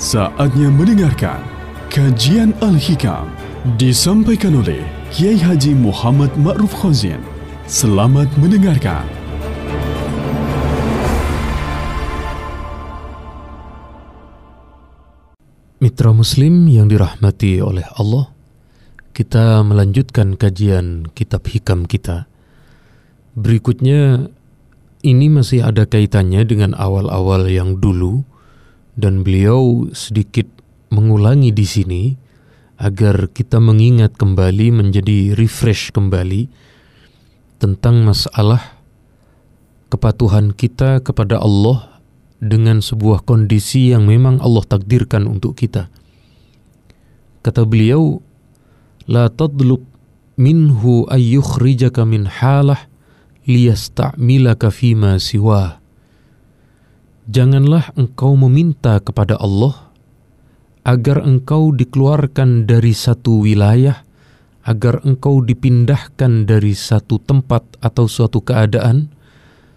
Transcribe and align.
Saatnya 0.00 0.72
mendengarkan 0.72 1.44
kajian 1.92 2.56
Al-Hikam 2.64 3.28
disampaikan 3.76 4.56
oleh 4.56 4.80
Kiai 5.12 5.36
Haji 5.36 5.76
Muhammad 5.76 6.32
Ma'ruf 6.40 6.72
Khazin. 6.72 7.20
Selamat 7.68 8.24
mendengarkan. 8.40 9.04
Mitra 15.84 16.16
Muslim 16.16 16.64
yang 16.72 16.88
dirahmati 16.88 17.60
oleh 17.60 17.84
Allah, 17.92 18.32
kita 19.12 19.60
melanjutkan 19.60 20.40
kajian 20.40 21.12
kitab 21.12 21.44
hikam 21.44 21.84
kita. 21.84 22.24
Berikutnya, 23.36 24.32
ini 25.04 25.28
masih 25.28 25.60
ada 25.60 25.84
kaitannya 25.84 26.48
dengan 26.48 26.72
awal-awal 26.72 27.52
yang 27.52 27.76
dulu, 27.76 28.24
dan 29.00 29.24
beliau 29.24 29.88
sedikit 29.96 30.44
mengulangi 30.92 31.50
di 31.56 31.64
sini 31.64 32.02
agar 32.76 33.32
kita 33.32 33.56
mengingat 33.56 34.20
kembali 34.20 34.68
menjadi 34.72 35.32
refresh 35.36 35.92
kembali 35.96 36.52
tentang 37.60 38.04
masalah 38.04 38.80
kepatuhan 39.88 40.52
kita 40.52 41.00
kepada 41.00 41.40
Allah 41.40 42.00
dengan 42.40 42.80
sebuah 42.80 43.24
kondisi 43.24 43.92
yang 43.92 44.08
memang 44.08 44.40
Allah 44.40 44.64
takdirkan 44.64 45.28
untuk 45.28 45.60
kita. 45.60 45.92
Kata 47.44 47.68
beliau, 47.68 48.20
"La 49.04 49.28
tadlub 49.28 49.84
minhu 50.40 51.04
ayyukhrijaka 51.08 52.04
min 52.08 52.24
halah 52.28 52.88
liyasta'milaka 53.44 54.72
fima 54.72 55.20
siwah." 55.20 55.79
Janganlah 57.30 57.94
engkau 57.94 58.34
meminta 58.34 58.98
kepada 58.98 59.38
Allah 59.38 59.94
agar 60.82 61.22
engkau 61.22 61.70
dikeluarkan 61.70 62.66
dari 62.66 62.90
satu 62.90 63.46
wilayah, 63.46 64.02
agar 64.66 64.98
engkau 65.06 65.38
dipindahkan 65.38 66.44
dari 66.50 66.74
satu 66.74 67.22
tempat 67.22 67.62
atau 67.78 68.10
suatu 68.10 68.42
keadaan, 68.42 69.14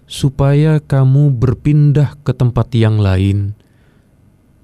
supaya 0.09 0.81
kamu 0.81 1.37
berpindah 1.37 2.17
ke 2.25 2.33
tempat 2.33 2.73
yang 2.73 2.97
lain 2.97 3.53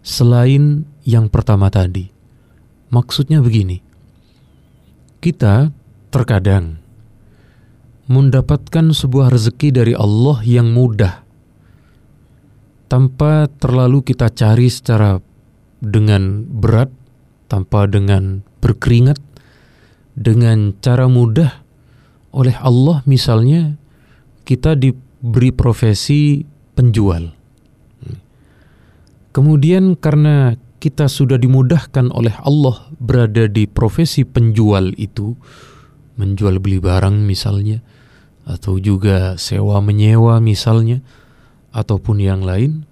selain 0.01 0.89
yang 1.05 1.29
pertama 1.29 1.69
tadi. 1.69 2.09
Maksudnya 2.89 3.45
begini, 3.45 3.85
kita 5.21 5.69
terkadang 6.09 6.81
mendapatkan 8.09 8.89
sebuah 8.89 9.29
rezeki 9.29 9.69
dari 9.69 9.93
Allah 9.93 10.41
yang 10.41 10.73
mudah 10.73 11.28
tanpa 12.89 13.45
terlalu 13.61 14.01
kita 14.01 14.33
cari 14.33 14.67
secara 14.67 15.21
dengan 15.79 16.43
berat, 16.49 16.89
tanpa 17.47 17.85
dengan 17.85 18.41
berkeringat, 18.59 19.21
dengan 20.17 20.75
cara 20.83 21.07
mudah 21.07 21.63
oleh 22.35 22.57
Allah 22.59 23.05
misalnya 23.05 23.79
kita 24.43 24.75
diberi 24.75 25.53
profesi 25.53 26.43
penjual. 26.75 27.31
Kemudian 29.29 29.93
karena 29.93 30.57
kita 30.81 31.05
sudah 31.05 31.37
dimudahkan 31.37 32.09
oleh 32.09 32.33
Allah 32.41 32.89
berada 32.97 33.45
di 33.45 33.69
profesi 33.69 34.25
penjual 34.25 34.95
itu, 34.97 35.37
menjual 36.17 36.57
beli 36.57 36.81
barang 36.81 37.13
misalnya, 37.23 37.85
atau 38.49 38.81
juga 38.81 39.37
sewa 39.37 39.77
menyewa 39.85 40.41
misalnya, 40.41 41.05
ataupun 41.75 42.21
yang 42.21 42.41
lain, 42.41 42.85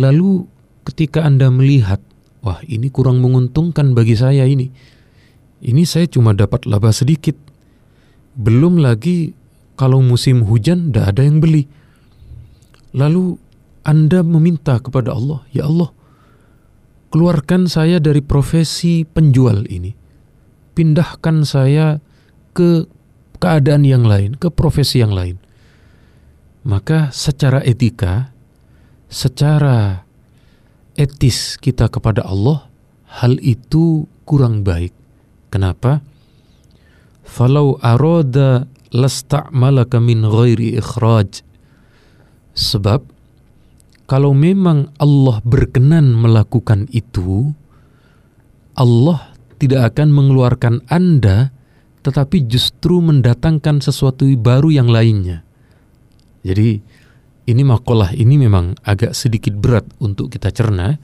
lalu 0.00 0.48
ketika 0.88 1.24
Anda 1.24 1.52
melihat, 1.52 2.00
wah 2.40 2.60
ini 2.64 2.88
kurang 2.88 3.20
menguntungkan 3.20 3.92
bagi 3.92 4.16
saya 4.16 4.48
ini, 4.48 4.72
ini 5.60 5.82
saya 5.84 6.08
cuma 6.08 6.32
dapat 6.32 6.64
laba 6.64 6.92
sedikit. 6.92 7.36
Belum 8.36 8.80
lagi 8.80 9.36
kalau 9.76 10.00
musim 10.00 10.44
hujan 10.44 10.88
tidak 10.92 11.16
ada 11.16 11.22
yang 11.26 11.40
beli. 11.40 11.68
Lalu 12.96 13.36
Anda 13.84 14.24
meminta 14.24 14.80
kepada 14.80 15.12
Allah, 15.12 15.44
ya 15.52 15.68
Allah, 15.68 15.92
keluarkan 17.12 17.68
saya 17.68 18.00
dari 18.00 18.24
profesi 18.24 19.04
penjual 19.04 19.68
ini. 19.68 19.92
Pindahkan 20.72 21.44
saya 21.44 22.00
ke 22.56 22.88
keadaan 23.40 23.84
yang 23.84 24.04
lain, 24.08 24.36
ke 24.36 24.48
profesi 24.48 25.00
yang 25.04 25.12
lain 25.12 25.39
maka 26.66 27.08
secara 27.14 27.64
etika, 27.64 28.32
secara 29.08 30.04
etis 30.98 31.56
kita 31.56 31.88
kepada 31.88 32.24
Allah, 32.26 32.68
hal 33.20 33.40
itu 33.40 34.04
kurang 34.28 34.62
baik. 34.62 34.92
Kenapa? 35.50 36.04
Falau 37.24 37.78
aroda 37.80 38.68
lasta'malaka 38.92 39.98
min 39.98 40.22
ghairi 40.26 40.76
ikhraj. 40.78 41.42
Sebab 42.54 43.00
kalau 44.10 44.34
memang 44.34 44.90
Allah 44.98 45.38
berkenan 45.46 46.18
melakukan 46.18 46.90
itu, 46.90 47.54
Allah 48.74 49.30
tidak 49.60 49.94
akan 49.94 50.08
mengeluarkan 50.10 50.82
Anda 50.90 51.54
tetapi 52.00 52.48
justru 52.48 53.04
mendatangkan 53.04 53.84
sesuatu 53.84 54.24
baru 54.40 54.72
yang 54.72 54.88
lainnya. 54.88 55.44
Jadi 56.40 56.80
ini 57.50 57.62
makalah 57.66 58.14
ini 58.14 58.40
memang 58.40 58.78
agak 58.86 59.12
sedikit 59.12 59.56
berat 59.58 59.84
untuk 60.00 60.32
kita 60.32 60.54
cerna, 60.54 60.96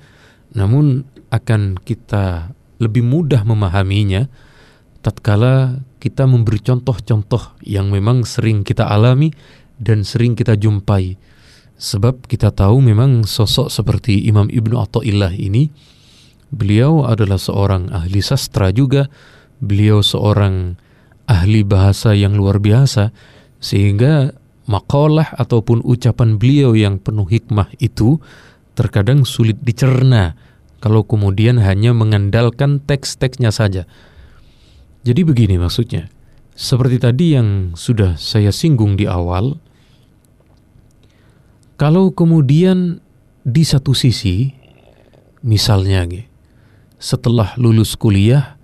namun 0.54 1.04
akan 1.28 1.76
kita 1.80 2.54
lebih 2.78 3.02
mudah 3.02 3.42
memahaminya 3.42 4.28
tatkala 5.00 5.80
kita 5.98 6.26
memberi 6.26 6.60
contoh-contoh 6.60 7.58
yang 7.64 7.90
memang 7.90 8.22
sering 8.26 8.62
kita 8.62 8.86
alami 8.86 9.32
dan 9.76 10.02
sering 10.02 10.34
kita 10.34 10.54
jumpai. 10.54 11.18
Sebab 11.76 12.24
kita 12.24 12.50
tahu 12.56 12.80
memang 12.80 13.28
sosok 13.28 13.68
seperti 13.68 14.24
Imam 14.24 14.48
Ibnu 14.48 14.80
Athaillah 14.80 15.36
ini 15.36 15.68
beliau 16.48 17.04
adalah 17.04 17.36
seorang 17.36 17.92
ahli 17.92 18.24
sastra 18.24 18.72
juga, 18.72 19.12
beliau 19.60 20.00
seorang 20.00 20.78
ahli 21.28 21.66
bahasa 21.66 22.14
yang 22.16 22.38
luar 22.38 22.62
biasa 22.62 23.12
sehingga 23.60 24.32
makalah 24.66 25.30
ataupun 25.38 25.82
ucapan 25.86 26.36
beliau 26.36 26.74
yang 26.74 26.98
penuh 26.98 27.26
hikmah 27.26 27.70
itu 27.78 28.18
terkadang 28.76 29.24
sulit 29.24 29.56
dicerna 29.62 30.36
kalau 30.82 31.02
kemudian 31.02 31.58
hanya 31.62 31.96
mengandalkan 31.96 32.82
teks-teksnya 32.84 33.50
saja. 33.50 33.88
Jadi 35.06 35.22
begini 35.22 35.56
maksudnya. 35.56 36.10
Seperti 36.56 36.96
tadi 36.96 37.36
yang 37.36 37.76
sudah 37.76 38.16
saya 38.16 38.48
singgung 38.48 38.96
di 38.96 39.04
awal, 39.04 39.60
kalau 41.76 42.08
kemudian 42.08 43.04
di 43.44 43.60
satu 43.60 43.92
sisi, 43.92 44.56
misalnya 45.44 46.08
setelah 46.96 47.52
lulus 47.60 47.92
kuliah 48.00 48.56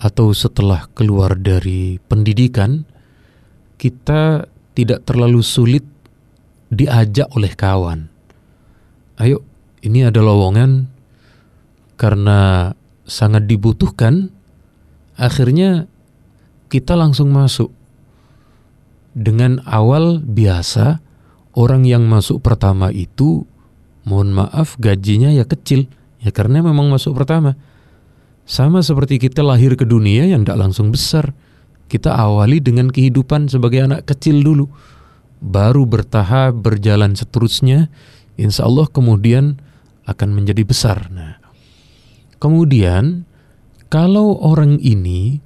atau 0.00 0.32
setelah 0.32 0.88
keluar 0.96 1.36
dari 1.36 2.00
pendidikan, 2.08 2.88
kita 3.76 4.48
tidak 4.74 5.06
terlalu 5.06 5.40
sulit 5.40 5.86
diajak 6.68 7.30
oleh 7.32 7.54
kawan. 7.54 8.10
Ayo, 9.22 9.46
ini 9.86 10.02
ada 10.02 10.18
lowongan 10.18 10.90
karena 11.94 12.72
sangat 13.06 13.46
dibutuhkan, 13.46 14.34
akhirnya 15.14 15.86
kita 16.66 16.98
langsung 16.98 17.30
masuk. 17.30 17.70
Dengan 19.14 19.62
awal 19.62 20.18
biasa, 20.18 20.98
orang 21.54 21.86
yang 21.86 22.10
masuk 22.10 22.42
pertama 22.42 22.90
itu, 22.90 23.46
mohon 24.02 24.34
maaf 24.34 24.74
gajinya 24.82 25.30
ya 25.30 25.46
kecil, 25.46 25.86
ya 26.18 26.34
karena 26.34 26.66
memang 26.66 26.90
masuk 26.90 27.14
pertama. 27.14 27.54
Sama 28.42 28.82
seperti 28.82 29.22
kita 29.22 29.46
lahir 29.46 29.78
ke 29.78 29.86
dunia 29.86 30.26
yang 30.26 30.42
tidak 30.42 30.66
langsung 30.66 30.90
besar 30.90 31.30
kita 31.94 32.10
awali 32.10 32.58
dengan 32.58 32.90
kehidupan 32.90 33.46
sebagai 33.46 33.86
anak 33.86 34.10
kecil 34.10 34.42
dulu. 34.42 34.66
Baru 35.38 35.86
bertahap 35.86 36.58
berjalan 36.58 37.14
seterusnya, 37.14 37.86
insya 38.34 38.66
Allah 38.66 38.90
kemudian 38.90 39.62
akan 40.02 40.34
menjadi 40.34 40.66
besar. 40.66 41.06
Nah, 41.14 41.38
kemudian 42.42 43.22
kalau 43.86 44.42
orang 44.42 44.82
ini 44.82 45.38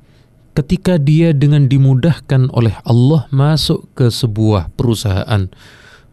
ketika 0.56 0.96
dia 0.96 1.36
dengan 1.36 1.68
dimudahkan 1.68 2.48
oleh 2.56 2.80
Allah 2.88 3.28
masuk 3.28 3.84
ke 3.92 4.08
sebuah 4.08 4.72
perusahaan, 4.72 5.52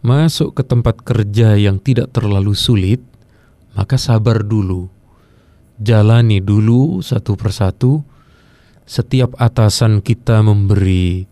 masuk 0.04 0.52
ke 0.60 0.68
tempat 0.68 1.00
kerja 1.00 1.56
yang 1.56 1.80
tidak 1.80 2.12
terlalu 2.12 2.52
sulit, 2.52 3.00
maka 3.72 3.96
sabar 3.96 4.44
dulu. 4.44 4.92
Jalani 5.80 6.44
dulu 6.44 7.00
satu 7.00 7.40
persatu 7.40 8.04
setiap 8.86 9.34
atasan 9.42 10.02
kita 10.02 10.42
memberi 10.46 11.26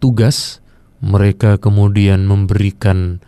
tugas, 0.00 0.64
mereka 1.00 1.56
kemudian 1.56 2.24
memberikan 2.28 3.20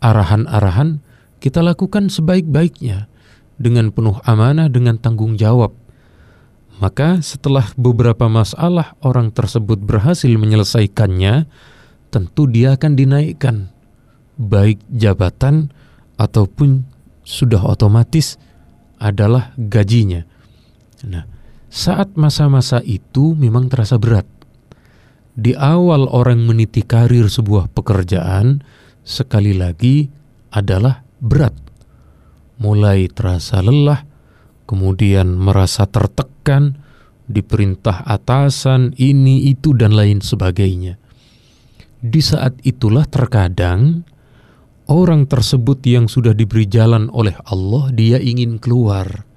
arahan-arahan, 0.00 1.00
kita 1.40 1.60
lakukan 1.64 2.08
sebaik-baiknya. 2.12 3.08
dengan 3.58 3.90
penuh 3.90 4.22
amanah 4.22 4.70
dengan 4.70 4.96
tanggung 4.96 5.34
jawab. 5.34 5.74
Maka 6.78 7.18
setelah 7.26 7.66
beberapa 7.74 8.30
masalah 8.30 8.94
orang 9.02 9.34
tersebut 9.34 9.82
berhasil 9.82 10.30
menyelesaikannya, 10.30 11.50
tentu 12.14 12.46
dia 12.46 12.78
akan 12.78 12.94
dinaikkan 12.94 13.74
baik 14.38 14.78
jabatan 14.94 15.74
ataupun 16.14 16.86
sudah 17.26 17.58
otomatis 17.66 18.38
adalah 19.02 19.50
gajinya. 19.58 20.22
Nah, 21.02 21.26
saat 21.68 22.16
masa-masa 22.16 22.80
itu 22.84 23.36
memang 23.36 23.68
terasa 23.68 24.00
berat. 24.00 24.24
Di 25.38 25.54
awal 25.54 26.10
orang 26.10 26.42
meniti 26.42 26.82
karir 26.82 27.30
sebuah 27.30 27.70
pekerjaan, 27.70 28.64
sekali 29.06 29.54
lagi 29.54 30.10
adalah 30.50 31.06
berat. 31.22 31.54
Mulai 32.58 33.06
terasa 33.06 33.62
lelah, 33.62 34.02
kemudian 34.66 35.38
merasa 35.38 35.86
tertekan, 35.86 36.82
diperintah 37.30 38.02
atasan, 38.02 38.98
ini, 38.98 39.46
itu, 39.46 39.76
dan 39.78 39.94
lain 39.94 40.18
sebagainya. 40.18 40.98
Di 42.02 42.18
saat 42.18 42.58
itulah 42.66 43.06
terkadang 43.06 44.02
orang 44.90 45.28
tersebut 45.28 45.78
yang 45.86 46.10
sudah 46.10 46.34
diberi 46.34 46.66
jalan 46.66 47.06
oleh 47.14 47.36
Allah, 47.46 47.94
dia 47.94 48.18
ingin 48.18 48.58
keluar. 48.58 49.27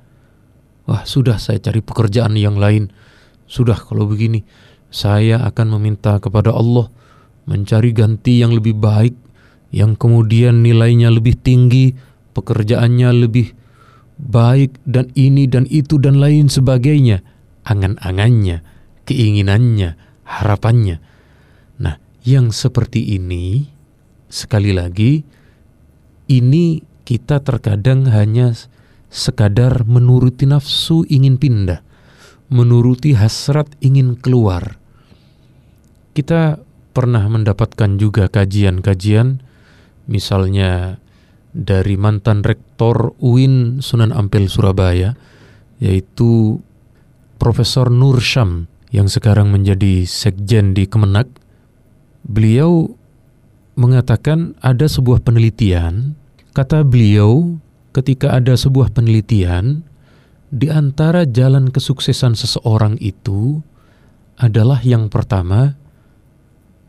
Wah, 0.89 1.05
sudah 1.05 1.37
saya 1.37 1.61
cari 1.61 1.83
pekerjaan 1.83 2.33
yang 2.37 2.57
lain. 2.57 2.89
Sudah 3.45 3.77
kalau 3.77 4.07
begini, 4.09 4.41
saya 4.89 5.43
akan 5.45 5.77
meminta 5.77 6.17
kepada 6.17 6.51
Allah 6.51 6.89
mencari 7.45 7.91
ganti 7.93 8.41
yang 8.41 8.55
lebih 8.55 8.77
baik, 8.77 9.15
yang 9.71 9.95
kemudian 9.95 10.63
nilainya 10.63 11.11
lebih 11.11 11.37
tinggi, 11.39 11.93
pekerjaannya 12.33 13.09
lebih 13.27 13.53
baik 14.21 14.77
dan 14.85 15.09
ini 15.17 15.49
dan 15.49 15.65
itu 15.67 15.97
dan 15.97 16.21
lain 16.21 16.47
sebagainya. 16.47 17.25
Angan-angannya, 17.65 18.65
keinginannya, 19.05 19.97
harapannya. 20.25 20.97
Nah, 21.81 21.97
yang 22.25 22.49
seperti 22.49 23.17
ini 23.17 23.69
sekali 24.31 24.71
lagi 24.71 25.21
ini 26.31 26.79
kita 27.03 27.43
terkadang 27.43 28.07
hanya 28.07 28.55
sekadar 29.11 29.83
menuruti 29.83 30.47
nafsu 30.47 31.03
ingin 31.11 31.35
pindah, 31.35 31.83
menuruti 32.47 33.11
hasrat 33.11 33.67
ingin 33.83 34.15
keluar. 34.15 34.79
Kita 36.15 36.57
pernah 36.95 37.27
mendapatkan 37.27 37.99
juga 37.99 38.31
kajian-kajian, 38.31 39.43
misalnya 40.07 40.97
dari 41.51 41.99
mantan 41.99 42.41
rektor 42.41 43.11
UIN 43.19 43.83
Sunan 43.83 44.15
Ampel 44.15 44.47
Surabaya, 44.47 45.19
yaitu 45.83 46.63
Profesor 47.35 47.91
Nur 47.91 48.23
Syam 48.23 48.71
yang 48.95 49.11
sekarang 49.11 49.51
menjadi 49.51 50.07
sekjen 50.07 50.71
di 50.71 50.87
Kemenak. 50.87 51.27
Beliau 52.23 52.95
mengatakan 53.75 54.55
ada 54.63 54.85
sebuah 54.87 55.23
penelitian 55.23 56.15
Kata 56.51 56.83
beliau, 56.83 57.55
ketika 57.91 58.35
ada 58.35 58.55
sebuah 58.55 58.95
penelitian, 58.95 59.83
di 60.51 60.67
antara 60.67 61.23
jalan 61.23 61.71
kesuksesan 61.71 62.35
seseorang 62.35 62.99
itu 62.99 63.63
adalah 64.35 64.83
yang 64.83 65.07
pertama, 65.07 65.79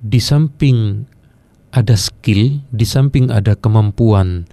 di 0.02 0.18
samping 0.18 1.06
ada 1.70 1.94
skill, 1.94 2.62
di 2.74 2.82
samping 2.82 3.30
ada 3.30 3.54
kemampuan, 3.54 4.50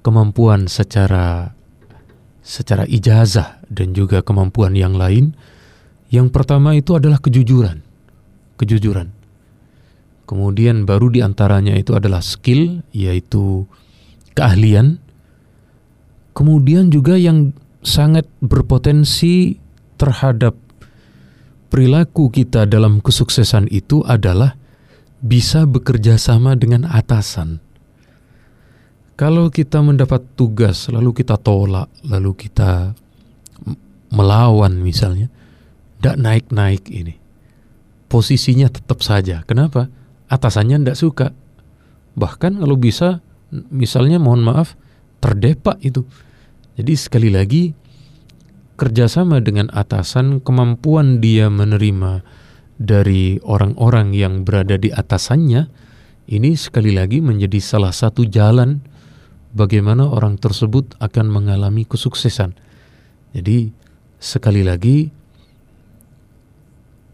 kemampuan 0.00 0.66
secara 0.66 1.52
secara 2.42 2.88
ijazah 2.90 3.62
dan 3.70 3.94
juga 3.94 4.24
kemampuan 4.24 4.74
yang 4.74 4.96
lain. 4.98 5.36
Yang 6.12 6.28
pertama 6.28 6.76
itu 6.76 6.92
adalah 6.92 7.16
kejujuran, 7.20 7.80
kejujuran. 8.60 9.08
Kemudian 10.28 10.84
baru 10.84 11.08
di 11.08 11.24
antaranya 11.24 11.72
itu 11.76 11.96
adalah 11.96 12.20
skill, 12.20 12.84
yaitu 12.92 13.64
keahlian, 14.36 15.00
kemudian 16.32 16.92
juga 16.92 17.16
yang 17.16 17.52
sangat 17.82 18.28
berpotensi 18.40 19.58
terhadap 19.98 20.54
perilaku 21.72 22.28
kita 22.28 22.68
dalam 22.68 23.00
kesuksesan 23.00 23.68
itu 23.72 24.04
adalah 24.04 24.54
bisa 25.22 25.64
bekerja 25.64 26.18
sama 26.18 26.58
dengan 26.58 26.84
atasan. 26.84 27.62
Kalau 29.14 29.52
kita 29.54 29.78
mendapat 29.78 30.24
tugas, 30.34 30.90
lalu 30.90 31.14
kita 31.14 31.38
tolak, 31.38 31.86
lalu 32.02 32.34
kita 32.34 32.96
melawan 34.10 34.82
misalnya, 34.82 35.30
tidak 36.02 36.16
naik-naik 36.18 36.82
ini. 36.90 37.14
Posisinya 38.10 38.66
tetap 38.66 39.00
saja. 39.00 39.46
Kenapa? 39.46 39.86
Atasannya 40.26 40.82
tidak 40.82 40.98
suka. 40.98 41.26
Bahkan 42.18 42.60
kalau 42.60 42.76
bisa 42.76 43.22
misalnya 43.72 44.18
mohon 44.20 44.42
maaf 44.44 44.74
terdepak 45.22 45.78
itu. 45.80 46.02
Jadi 46.74 46.92
sekali 46.98 47.30
lagi 47.30 47.70
kerjasama 48.74 49.38
dengan 49.38 49.70
atasan 49.70 50.42
kemampuan 50.42 51.22
dia 51.22 51.46
menerima 51.46 52.26
dari 52.82 53.38
orang-orang 53.46 54.10
yang 54.10 54.42
berada 54.42 54.74
di 54.74 54.90
atasannya 54.90 55.70
ini 56.26 56.58
sekali 56.58 56.90
lagi 56.90 57.22
menjadi 57.22 57.62
salah 57.62 57.94
satu 57.94 58.26
jalan 58.26 58.82
bagaimana 59.54 60.08
orang 60.08 60.40
tersebut 60.40 60.98
akan 60.98 61.30
mengalami 61.30 61.86
kesuksesan. 61.86 62.56
Jadi 63.36 63.70
sekali 64.18 64.66
lagi 64.66 65.12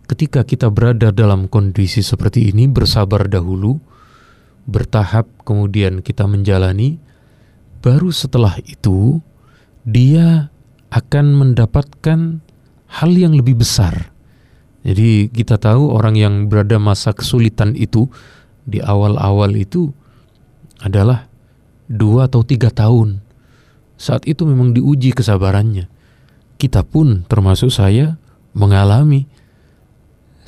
ketika 0.09 0.47
kita 0.47 0.73
berada 0.73 1.13
dalam 1.13 1.51
kondisi 1.53 2.01
seperti 2.01 2.49
ini 2.49 2.65
bersabar 2.65 3.29
dahulu 3.29 3.77
bertahap 4.69 5.25
kemudian 5.49 6.05
kita 6.05 6.29
menjalani, 6.29 7.01
baru 7.81 8.11
setelah 8.11 8.59
itu 8.67 9.23
dia 9.87 10.51
akan 10.89 11.37
mendapatkan 11.37 12.41
hal 12.89 13.11
yang 13.13 13.37
lebih 13.37 13.61
besar. 13.61 14.13
Jadi 14.87 15.29
kita 15.29 15.61
tahu 15.61 15.93
orang 15.93 16.17
yang 16.17 16.35
berada 16.49 16.81
masa 16.81 17.13
kesulitan 17.13 17.77
itu 17.77 18.09
di 18.65 18.81
awal-awal 18.81 19.53
itu 19.57 19.93
adalah 20.81 21.29
dua 21.89 22.29
atau 22.29 22.45
tiga 22.45 22.73
tahun. 22.73 23.21
Saat 23.99 24.25
itu 24.31 24.47
memang 24.47 24.73
diuji 24.73 25.13
kesabarannya. 25.13 25.91
Kita 26.57 26.87
pun 26.87 27.27
termasuk 27.27 27.69
saya 27.75 28.17
mengalami. 28.55 29.27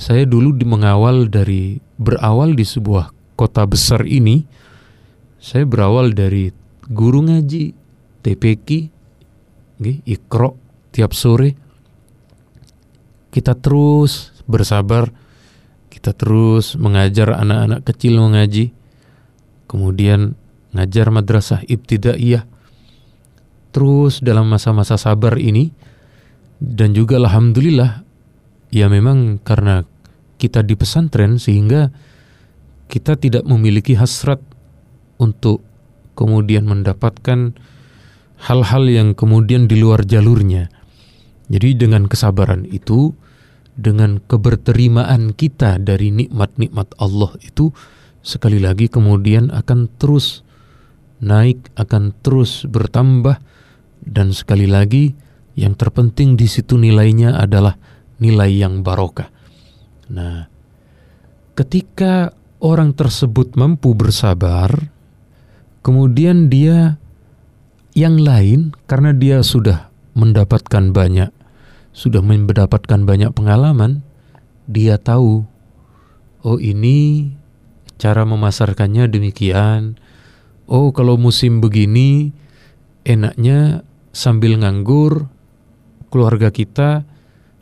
Saya 0.00 0.24
dulu 0.24 0.56
di 0.56 0.64
mengawal 0.64 1.28
dari 1.28 1.76
berawal 2.00 2.56
di 2.56 2.64
sebuah 2.64 3.12
kota 3.36 3.68
besar 3.68 4.08
ini, 4.08 4.48
saya 5.36 5.68
berawal 5.68 6.16
dari 6.16 6.52
guru 6.90 7.22
ngaji, 7.30 7.72
TPK, 8.26 8.90
ikro 10.04 10.58
tiap 10.90 11.14
sore. 11.14 11.54
Kita 13.30 13.54
terus 13.54 14.34
bersabar, 14.50 15.14
kita 15.86 16.10
terus 16.10 16.74
mengajar 16.74 17.38
anak-anak 17.38 17.86
kecil 17.86 18.18
mengaji, 18.18 18.74
kemudian 19.70 20.34
ngajar 20.74 21.14
madrasah 21.14 21.62
ibtidaiyah. 21.70 22.42
Terus 23.70 24.18
dalam 24.18 24.50
masa-masa 24.50 24.98
sabar 24.98 25.38
ini, 25.38 25.70
dan 26.58 26.90
juga 26.90 27.22
alhamdulillah, 27.22 28.02
ya 28.74 28.90
memang 28.90 29.38
karena 29.38 29.86
kita 30.42 30.66
di 30.66 30.74
pesantren 30.74 31.38
sehingga 31.38 31.94
kita 32.90 33.14
tidak 33.14 33.46
memiliki 33.46 33.94
hasrat 33.94 34.42
untuk 35.22 35.62
kemudian 36.20 36.68
mendapatkan 36.68 37.56
hal-hal 38.44 38.84
yang 38.84 39.16
kemudian 39.16 39.64
di 39.64 39.80
luar 39.80 40.04
jalurnya. 40.04 40.68
Jadi 41.48 41.80
dengan 41.80 42.04
kesabaran 42.04 42.68
itu, 42.68 43.16
dengan 43.72 44.20
keberterimaan 44.20 45.32
kita 45.32 45.80
dari 45.80 46.12
nikmat-nikmat 46.12 46.92
Allah 47.00 47.32
itu 47.40 47.72
sekali 48.20 48.60
lagi 48.60 48.92
kemudian 48.92 49.48
akan 49.48 49.88
terus 49.96 50.44
naik, 51.24 51.72
akan 51.80 52.12
terus 52.20 52.68
bertambah 52.68 53.40
dan 54.04 54.36
sekali 54.36 54.68
lagi 54.68 55.16
yang 55.56 55.72
terpenting 55.76 56.36
di 56.36 56.44
situ 56.44 56.76
nilainya 56.76 57.36
adalah 57.40 57.76
nilai 58.20 58.52
yang 58.52 58.84
barokah. 58.84 59.28
Nah, 60.12 60.48
ketika 61.56 62.32
orang 62.60 62.92
tersebut 62.92 63.56
mampu 63.56 63.96
bersabar, 63.96 64.70
kemudian 65.90 66.46
dia 66.46 67.02
yang 67.98 68.22
lain 68.22 68.78
karena 68.86 69.10
dia 69.10 69.42
sudah 69.42 69.90
mendapatkan 70.14 70.94
banyak, 70.94 71.34
sudah 71.90 72.22
mendapatkan 72.22 73.02
banyak 73.02 73.34
pengalaman, 73.34 74.06
dia 74.70 75.02
tahu, 75.02 75.42
oh 76.46 76.58
ini 76.62 77.34
cara 77.98 78.22
memasarkannya 78.22 79.10
demikian. 79.10 79.98
Oh 80.70 80.94
kalau 80.94 81.18
musim 81.18 81.58
begini 81.58 82.30
enaknya 83.02 83.82
sambil 84.14 84.62
nganggur, 84.62 85.26
keluarga 86.14 86.54
kita 86.54 87.02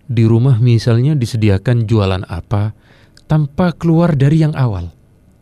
di 0.04 0.28
rumah 0.28 0.60
misalnya 0.60 1.16
disediakan 1.16 1.88
jualan 1.88 2.28
apa 2.28 2.76
tanpa 3.24 3.72
keluar 3.72 4.12
dari 4.12 4.44
yang 4.44 4.52
awal. 4.52 4.92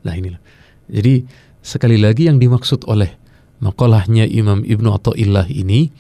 Nah 0.07 0.15
inilah. 0.15 0.39
Jadi 0.87 1.27
sekali 1.67 1.99
lagi 1.99 2.31
yang 2.31 2.39
dimaksud 2.39 2.87
oleh 2.87 3.19
makalahnya 3.59 4.23
Imam 4.31 4.63
Ibnu 4.63 4.95
Athaillah 4.95 5.51
ini 5.51 5.91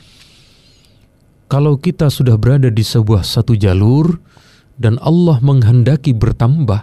kalau 1.50 1.78
kita 1.78 2.10
sudah 2.10 2.34
berada 2.38 2.70
di 2.70 2.82
sebuah 2.82 3.22
satu 3.22 3.54
jalur 3.54 4.18
dan 4.82 4.98
Allah 4.98 5.38
menghendaki 5.38 6.10
bertambah, 6.10 6.82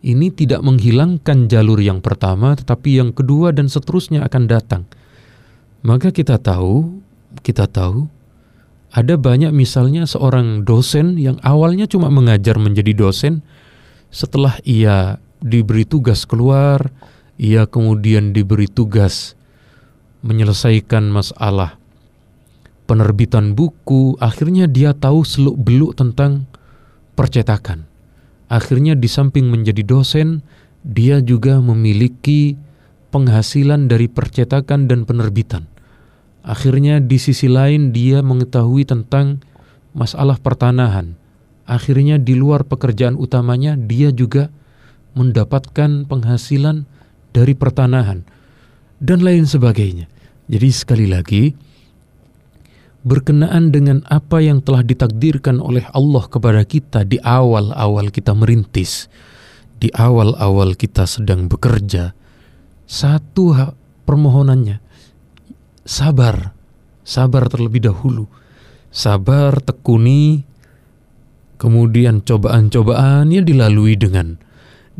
ini 0.00 0.32
tidak 0.32 0.64
menghilangkan 0.64 1.52
jalur 1.52 1.76
yang 1.76 2.00
pertama 2.00 2.56
tetapi 2.56 2.96
yang 2.96 3.12
kedua 3.12 3.52
dan 3.52 3.68
seterusnya 3.68 4.24
akan 4.24 4.48
datang. 4.48 4.82
Maka 5.84 6.12
kita 6.16 6.40
tahu, 6.40 7.00
kita 7.44 7.68
tahu 7.68 8.08
ada 8.96 9.20
banyak 9.20 9.52
misalnya 9.52 10.08
seorang 10.08 10.64
dosen 10.64 11.20
yang 11.20 11.36
awalnya 11.44 11.84
cuma 11.84 12.08
mengajar 12.08 12.56
menjadi 12.56 12.96
dosen, 12.96 13.44
setelah 14.08 14.56
ia 14.64 15.20
diberi 15.44 15.84
tugas 15.84 16.24
keluar, 16.24 16.88
ia 17.40 17.64
kemudian 17.64 18.36
diberi 18.36 18.68
tugas 18.68 19.32
menyelesaikan 20.20 21.08
masalah 21.08 21.80
penerbitan 22.84 23.56
buku, 23.56 24.20
akhirnya 24.20 24.68
dia 24.68 24.92
tahu 24.92 25.24
seluk-beluk 25.24 25.96
tentang 25.96 26.44
percetakan. 27.16 27.88
Akhirnya 28.52 28.92
di 28.92 29.08
samping 29.08 29.48
menjadi 29.48 29.80
dosen, 29.80 30.44
dia 30.84 31.24
juga 31.24 31.64
memiliki 31.64 32.60
penghasilan 33.08 33.88
dari 33.88 34.10
percetakan 34.10 34.90
dan 34.90 35.08
penerbitan. 35.08 35.64
Akhirnya 36.44 37.00
di 37.00 37.16
sisi 37.16 37.48
lain 37.48 37.96
dia 37.96 38.20
mengetahui 38.20 38.84
tentang 38.84 39.40
masalah 39.96 40.36
pertanahan. 40.36 41.16
Akhirnya 41.64 42.18
di 42.18 42.34
luar 42.34 42.66
pekerjaan 42.66 43.14
utamanya 43.16 43.78
dia 43.78 44.10
juga 44.10 44.50
mendapatkan 45.14 46.10
penghasilan 46.10 46.90
dari 47.30 47.54
pertanahan 47.54 48.22
dan 49.00 49.24
lain 49.24 49.48
sebagainya. 49.48 50.06
Jadi 50.50 50.68
sekali 50.74 51.06
lagi 51.06 51.54
berkenaan 53.00 53.72
dengan 53.72 54.04
apa 54.12 54.44
yang 54.44 54.60
telah 54.60 54.84
ditakdirkan 54.84 55.62
oleh 55.62 55.86
Allah 55.96 56.24
kepada 56.28 56.62
kita 56.68 57.08
di 57.08 57.16
awal-awal 57.22 58.12
kita 58.12 58.36
merintis, 58.36 59.08
di 59.80 59.88
awal-awal 59.96 60.76
kita 60.76 61.08
sedang 61.08 61.48
bekerja, 61.48 62.12
satu 62.84 63.56
permohonannya 64.04 64.82
sabar, 65.86 66.52
sabar 67.06 67.48
terlebih 67.48 67.88
dahulu, 67.88 68.28
sabar 68.92 69.58
tekuni, 69.64 70.44
kemudian 71.56 72.20
cobaan-cobaan 72.20 73.32
ya 73.32 73.40
dilalui 73.40 73.96
dengan 73.96 74.36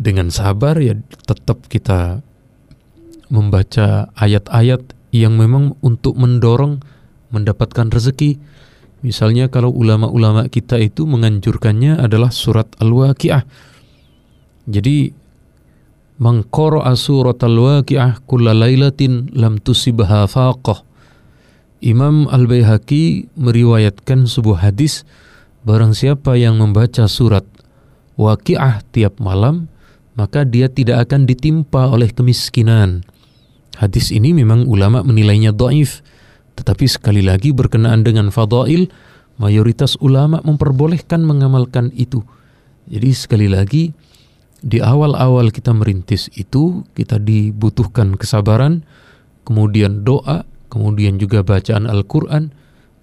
dengan 0.00 0.32
sabar 0.32 0.80
ya 0.80 0.96
tetap 1.28 1.68
kita 1.68 2.24
membaca 3.28 4.08
ayat-ayat 4.16 4.96
yang 5.12 5.36
memang 5.36 5.76
untuk 5.84 6.16
mendorong 6.16 6.80
mendapatkan 7.28 7.92
rezeki. 7.92 8.40
Misalnya 9.04 9.52
kalau 9.52 9.68
ulama-ulama 9.68 10.48
kita 10.48 10.80
itu 10.80 11.04
menganjurkannya 11.04 12.00
adalah 12.00 12.32
surat 12.32 12.68
Al-Waqi'ah. 12.80 13.44
Jadi 14.68 15.20
Man 16.20 16.44
qara'a 16.44 16.92
surat 17.00 17.40
al-waqi'ah 17.40 18.28
kulla 18.28 18.52
lailatin 18.52 19.32
lam 19.32 19.56
tusibha 19.56 20.28
faqah. 20.28 20.84
Imam 21.80 22.28
Al-Baihaqi 22.28 23.32
meriwayatkan 23.40 24.28
sebuah 24.28 24.68
hadis 24.68 25.08
barang 25.64 25.96
siapa 25.96 26.36
yang 26.36 26.60
membaca 26.60 27.08
surat 27.08 27.48
Waqi'ah 28.20 28.84
tiap 28.92 29.16
malam 29.16 29.72
maka 30.14 30.42
dia 30.46 30.66
tidak 30.70 31.10
akan 31.10 31.26
ditimpa 31.26 31.90
oleh 31.90 32.10
kemiskinan. 32.10 33.06
Hadis 33.78 34.10
ini 34.10 34.34
memang 34.34 34.66
ulama 34.66 35.00
menilainya 35.00 35.54
dhaif, 35.54 36.02
tetapi 36.58 36.84
sekali 36.84 37.24
lagi 37.24 37.54
berkenaan 37.54 38.04
dengan 38.04 38.28
fadail, 38.28 38.90
mayoritas 39.40 39.96
ulama 40.04 40.44
memperbolehkan 40.44 41.24
mengamalkan 41.24 41.88
itu. 41.96 42.20
Jadi 42.90 43.10
sekali 43.14 43.48
lagi 43.48 43.94
di 44.60 44.82
awal-awal 44.84 45.48
kita 45.48 45.72
merintis 45.72 46.28
itu 46.36 46.84
kita 46.92 47.16
dibutuhkan 47.16 48.20
kesabaran, 48.20 48.84
kemudian 49.48 50.04
doa, 50.04 50.44
kemudian 50.68 51.16
juga 51.16 51.40
bacaan 51.40 51.88
Al-Qur'an, 51.88 52.52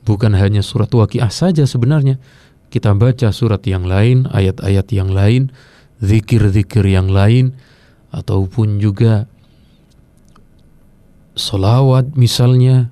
bukan 0.05 0.37
hanya 0.37 0.61
surat 0.61 0.93
Waqiah 0.93 1.33
saja 1.33 1.65
sebenarnya. 1.65 2.21
Kita 2.69 2.93
baca 2.93 3.33
surat 3.33 3.63
yang 3.65 3.87
lain, 3.87 4.29
ayat-ayat 4.29 4.91
yang 4.93 5.09
lain, 5.09 5.49
zikir-zikir 6.01 6.85
yang 6.85 7.09
lain 7.09 7.57
ataupun 8.13 8.77
juga 8.81 9.25
solawat 11.37 12.17
misalnya, 12.17 12.89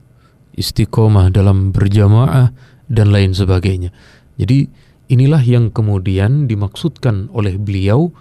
istiqomah 0.54 1.34
dalam 1.34 1.74
berjamaah 1.74 2.54
dan 2.88 3.10
lain 3.10 3.34
sebagainya. 3.34 3.90
Jadi 4.38 4.70
inilah 5.10 5.42
yang 5.42 5.74
kemudian 5.74 6.46
dimaksudkan 6.46 7.30
oleh 7.34 7.58
beliau 7.58 8.14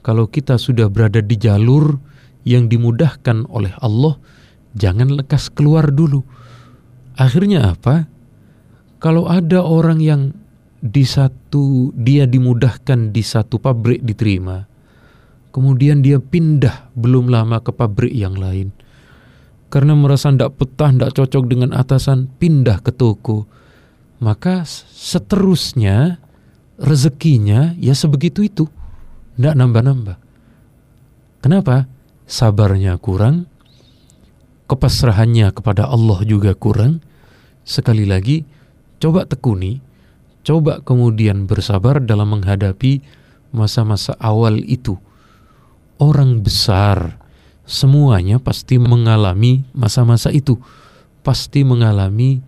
kalau 0.00 0.24
kita 0.30 0.56
sudah 0.56 0.88
berada 0.88 1.20
di 1.20 1.36
jalur 1.36 2.00
yang 2.48 2.72
dimudahkan 2.72 3.44
oleh 3.52 3.74
Allah, 3.84 4.16
jangan 4.72 5.12
lekas 5.12 5.52
keluar 5.52 5.92
dulu. 5.92 6.24
Akhirnya 7.18 7.76
apa? 7.76 8.08
Kalau 8.98 9.28
ada 9.28 9.62
orang 9.62 10.00
yang 10.00 10.32
di 10.78 11.02
satu 11.02 11.90
dia 11.94 12.24
dimudahkan 12.24 13.10
di 13.10 13.22
satu 13.22 13.58
pabrik 13.58 14.02
diterima, 14.02 14.62
kemudian 15.50 16.02
dia 16.02 16.22
pindah 16.22 16.94
belum 16.94 17.30
lama 17.30 17.58
ke 17.58 17.74
pabrik 17.74 18.14
yang 18.14 18.38
lain. 18.38 18.70
Karena 19.68 19.92
merasa 19.92 20.32
tidak 20.32 20.56
petah, 20.56 20.90
tidak 20.94 21.12
cocok 21.12 21.44
dengan 21.44 21.70
atasan, 21.76 22.32
pindah 22.40 22.80
ke 22.80 22.88
toko. 22.88 23.44
Maka 24.18 24.64
seterusnya 24.90 26.18
rezekinya 26.80 27.76
ya 27.76 27.92
sebegitu 27.92 28.46
itu 28.48 28.64
tidak 29.36 29.54
nambah-nambah. 29.54 30.16
Kenapa? 31.44 31.86
Sabarnya 32.28 32.96
kurang, 32.98 33.46
kepasrahannya 34.68 35.52
kepada 35.54 35.86
Allah 35.86 36.20
juga 36.26 36.52
kurang. 36.52 37.00
Sekali 37.68 38.08
lagi, 38.08 38.42
coba 38.98 39.28
tekuni, 39.28 39.80
coba 40.48 40.80
kemudian 40.80 41.44
bersabar 41.44 42.00
dalam 42.00 42.32
menghadapi 42.32 43.04
masa-masa 43.52 44.16
awal 44.16 44.64
itu. 44.64 44.96
Orang 46.00 46.40
besar 46.40 47.20
semuanya 47.68 48.40
pasti 48.40 48.80
mengalami 48.80 49.68
masa-masa 49.76 50.32
itu, 50.32 50.56
pasti 51.20 51.68
mengalami 51.68 52.40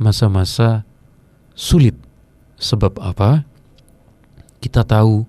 masa-masa 0.00 0.88
sulit. 1.52 2.00
Sebab 2.56 2.96
apa? 3.04 3.44
Kita 4.62 4.86
tahu 4.86 5.28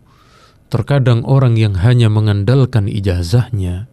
Terkadang 0.73 1.21
orang 1.29 1.53
yang 1.53 1.77
hanya 1.85 2.09
mengandalkan 2.09 2.89
ijazahnya, 2.89 3.85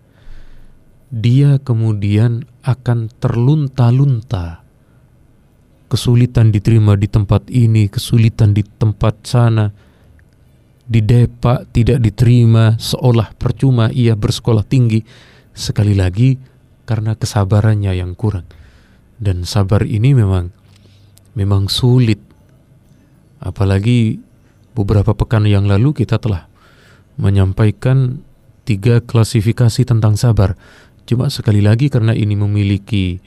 dia 1.12 1.60
kemudian 1.60 2.49
akan 2.64 3.12
terlunta-lunta. 3.20 4.64
Kesulitan 5.90 6.54
diterima 6.54 6.94
di 6.94 7.11
tempat 7.11 7.50
ini, 7.50 7.90
kesulitan 7.90 8.54
di 8.54 8.62
tempat 8.62 9.26
sana, 9.26 9.75
di 10.87 11.02
depak 11.02 11.75
tidak 11.75 11.99
diterima, 11.99 12.78
seolah 12.78 13.35
percuma 13.35 13.90
ia 13.90 14.14
bersekolah 14.14 14.62
tinggi. 14.62 15.02
Sekali 15.50 15.99
lagi, 15.99 16.38
karena 16.87 17.18
kesabarannya 17.18 17.90
yang 17.94 18.14
kurang. 18.14 18.47
Dan 19.18 19.42
sabar 19.42 19.82
ini 19.82 20.14
memang 20.14 20.50
memang 21.38 21.70
sulit. 21.70 22.18
Apalagi 23.42 24.18
beberapa 24.75 25.14
pekan 25.14 25.47
yang 25.47 25.70
lalu 25.70 25.94
kita 25.94 26.18
telah 26.18 26.50
menyampaikan 27.18 28.23
tiga 28.66 28.99
klasifikasi 29.02 29.82
tentang 29.87 30.14
sabar. 30.14 30.54
Cuma 31.06 31.30
sekali 31.30 31.62
lagi 31.62 31.90
karena 31.90 32.14
ini 32.14 32.38
memiliki 32.38 33.18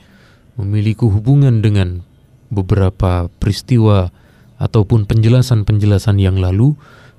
memiliki 0.56 1.04
hubungan 1.04 1.60
dengan 1.60 2.06
beberapa 2.54 3.28
peristiwa 3.42 4.14
ataupun 4.62 5.10
penjelasan-penjelasan 5.10 6.22
yang 6.22 6.40
lalu, 6.40 6.78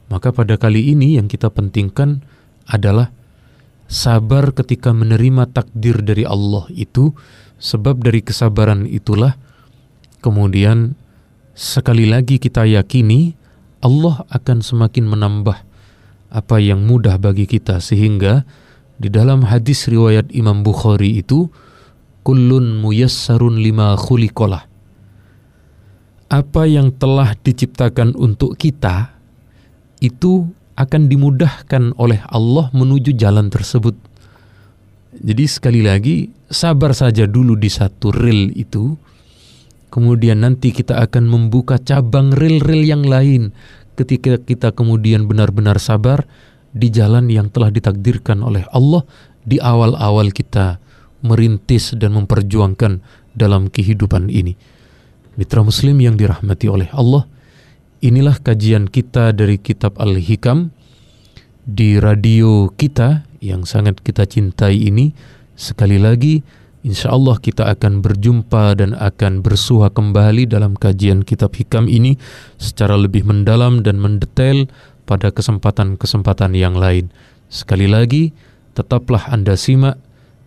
maka 0.08 0.30
pada 0.32 0.56
kali 0.56 0.94
ini 0.94 1.18
yang 1.18 1.28
kita 1.28 1.50
pentingkan 1.52 2.24
adalah 2.70 3.12
sabar 3.90 4.52
ketika 4.56 4.94
menerima 4.94 5.50
takdir 5.52 6.00
dari 6.00 6.24
Allah 6.24 6.64
itu. 6.72 7.12
Sebab 7.54 8.02
dari 8.04 8.20
kesabaran 8.20 8.84
itulah 8.84 9.40
kemudian 10.20 10.98
sekali 11.56 12.04
lagi 12.04 12.36
kita 12.36 12.66
yakini 12.66 13.32
Allah 13.80 14.26
akan 14.28 14.60
semakin 14.60 15.08
menambah 15.08 15.56
apa 16.34 16.56
yang 16.60 16.84
mudah 16.84 17.16
bagi 17.16 17.48
kita. 17.48 17.80
Sehingga 17.80 18.44
di 19.00 19.08
dalam 19.08 19.48
hadis 19.48 19.86
riwayat 19.88 20.34
Imam 20.34 20.60
Bukhari 20.60 21.20
itu 21.20 21.48
kullun 22.26 22.80
muyassarun 22.80 23.60
lima 23.60 23.94
khuliqalah 23.96 24.73
apa 26.28 26.64
yang 26.64 26.94
telah 26.94 27.36
diciptakan 27.40 28.16
untuk 28.16 28.56
kita 28.56 29.14
itu 30.00 30.48
akan 30.74 31.06
dimudahkan 31.06 31.94
oleh 31.96 32.20
Allah 32.26 32.68
menuju 32.74 33.14
jalan 33.14 33.48
tersebut. 33.48 33.94
Jadi 35.14 35.44
sekali 35.46 35.80
lagi 35.86 36.26
sabar 36.50 36.90
saja 36.90 37.30
dulu 37.30 37.54
di 37.54 37.70
satu 37.70 38.10
rel 38.10 38.50
itu. 38.58 38.98
Kemudian 39.94 40.42
nanti 40.42 40.74
kita 40.74 40.98
akan 41.06 41.30
membuka 41.30 41.78
cabang 41.78 42.34
rel-rel 42.34 42.82
yang 42.82 43.06
lain 43.06 43.54
ketika 43.94 44.42
kita 44.42 44.74
kemudian 44.74 45.30
benar-benar 45.30 45.78
sabar 45.78 46.26
di 46.74 46.90
jalan 46.90 47.30
yang 47.30 47.46
telah 47.46 47.70
ditakdirkan 47.70 48.42
oleh 48.42 48.66
Allah 48.74 49.06
di 49.46 49.62
awal-awal 49.62 50.34
kita 50.34 50.82
merintis 51.22 51.94
dan 51.94 52.18
memperjuangkan 52.18 52.98
dalam 53.38 53.70
kehidupan 53.70 54.34
ini. 54.34 54.58
Mitra 55.34 55.66
Muslim 55.66 55.98
yang 55.98 56.14
dirahmati 56.14 56.70
oleh 56.70 56.86
Allah, 56.94 57.26
inilah 57.98 58.38
kajian 58.38 58.86
kita 58.86 59.34
dari 59.34 59.58
Kitab 59.58 59.98
Al-Hikam 59.98 60.70
di 61.66 61.98
radio 61.98 62.70
kita 62.70 63.26
yang 63.42 63.66
sangat 63.66 63.98
kita 63.98 64.30
cintai 64.30 64.78
ini. 64.78 65.10
Sekali 65.58 65.98
lagi, 65.98 66.38
insya 66.86 67.10
Allah 67.10 67.40
kita 67.42 67.66
akan 67.66 67.98
berjumpa 67.98 68.78
dan 68.78 68.94
akan 68.94 69.42
bersuha 69.42 69.90
kembali 69.90 70.46
dalam 70.46 70.78
kajian 70.78 71.26
Kitab 71.26 71.58
Hikam 71.58 71.90
ini 71.90 72.14
secara 72.54 72.94
lebih 72.94 73.26
mendalam 73.26 73.82
dan 73.82 73.98
mendetail 73.98 74.70
pada 75.02 75.34
kesempatan-kesempatan 75.34 76.54
yang 76.54 76.78
lain. 76.78 77.10
Sekali 77.50 77.90
lagi, 77.90 78.30
tetaplah 78.78 79.26
Anda 79.34 79.58
simak 79.58 79.98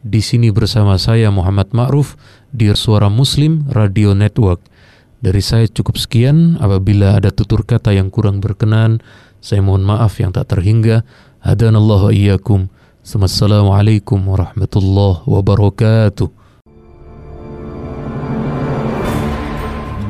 di 0.08 0.24
sini 0.24 0.48
bersama 0.54 0.96
saya 0.96 1.28
Muhammad 1.28 1.76
Ma'ruf 1.76 2.16
di 2.56 2.72
Suara 2.72 3.12
Muslim 3.12 3.68
Radio 3.76 4.16
Network. 4.16 4.77
Dari 5.18 5.42
saya 5.42 5.66
cukup 5.66 5.98
sekian, 5.98 6.62
apabila 6.62 7.18
ada 7.18 7.34
tutur 7.34 7.66
kata 7.66 7.90
yang 7.90 8.14
kurang 8.14 8.38
berkenan, 8.38 9.02
saya 9.42 9.66
mohon 9.66 9.82
maaf 9.82 10.22
yang 10.22 10.30
tak 10.30 10.54
terhingga. 10.54 11.02
Hadanallahu 11.42 12.14
iyyakum. 12.14 12.70
Assalamualaikum 13.02 14.20
warahmatullahi 14.22 15.26
wabarakatuh. 15.26 16.30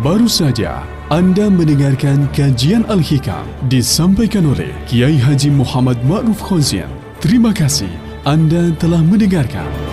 Baru 0.03 0.27
saja 0.27 0.83
anda 1.07 1.47
mendengarkan 1.47 2.27
kajian 2.35 2.83
Al-Hikam 2.91 3.47
disampaikan 3.71 4.43
oleh 4.43 4.75
Kiai 4.91 5.15
Haji 5.15 5.55
Muhammad 5.55 5.95
Ma'ruf 6.03 6.43
Khozien. 6.43 6.91
Terima 7.23 7.55
kasih 7.55 7.87
Anda 8.27 8.75
telah 8.75 8.99
mendengarkan. 8.99 9.86